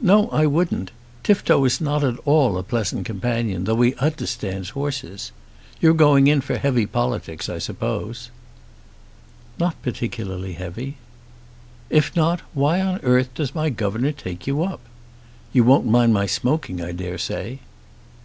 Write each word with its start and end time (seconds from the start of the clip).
"No, 0.00 0.28
I 0.30 0.44
wouldn't. 0.46 0.90
Tifto 1.22 1.64
is 1.64 1.80
not 1.80 2.02
at 2.02 2.18
all 2.24 2.58
a 2.58 2.64
pleasant 2.64 3.06
companion, 3.06 3.62
though 3.62 3.80
he 3.82 3.94
understands 3.94 4.70
horses. 4.70 5.30
You're 5.80 5.94
going 5.94 6.26
in 6.26 6.40
for 6.40 6.58
heavy 6.58 6.84
politics, 6.84 7.48
I 7.48 7.58
suppose." 7.58 8.32
"Not 9.60 9.80
particularly 9.80 10.54
heavy." 10.54 10.96
"If 11.90 12.16
not, 12.16 12.40
why 12.54 12.80
on 12.80 12.98
earth 13.04 13.32
does 13.36 13.54
my 13.54 13.70
governor 13.70 14.10
take 14.10 14.48
you 14.48 14.64
up? 14.64 14.80
You 15.52 15.62
won't 15.62 15.86
mind 15.86 16.12
my 16.12 16.26
smoking, 16.26 16.82
I 16.82 16.90
dare 16.90 17.16
say." 17.16 17.60